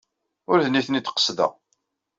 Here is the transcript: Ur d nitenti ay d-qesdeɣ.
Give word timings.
Ur 0.51 0.57
d 0.61 0.67
nitenti 0.69 0.97
ay 0.99 1.03
d-qesdeɣ. 1.05 1.51